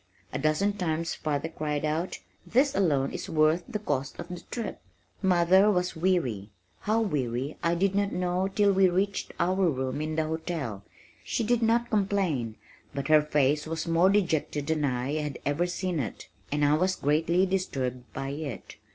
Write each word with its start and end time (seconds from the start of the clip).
A 0.33 0.39
dozen 0.39 0.73
times 0.73 1.13
father 1.13 1.47
cried 1.47 1.85
out, 1.85 2.17
"This 2.43 2.73
alone 2.73 3.11
is 3.11 3.29
worth 3.29 3.63
the 3.69 3.77
cost 3.77 4.19
of 4.19 4.29
the 4.29 4.39
trip." 4.49 4.81
Mother 5.21 5.69
was 5.69 5.95
weary, 5.95 6.49
how 6.79 7.01
weary 7.01 7.55
I 7.61 7.75
did 7.75 7.93
not 7.93 8.11
know 8.11 8.47
till 8.47 8.73
we 8.73 8.89
reached 8.89 9.31
our 9.39 9.63
room 9.69 10.01
in 10.01 10.15
the 10.15 10.25
hotel. 10.25 10.81
She 11.23 11.43
did 11.43 11.61
not 11.61 11.91
complain 11.91 12.55
but 12.95 13.09
her 13.09 13.21
face 13.21 13.67
was 13.67 13.87
more 13.87 14.09
dejected 14.09 14.65
than 14.65 14.85
I 14.85 15.13
had 15.21 15.37
ever 15.45 15.67
seen 15.67 15.99
it, 15.99 16.29
and 16.51 16.65
I 16.65 16.73
was 16.73 16.95
greatly 16.95 17.45
disturbed 17.45 18.11
by 18.11 18.29
it. 18.29 18.77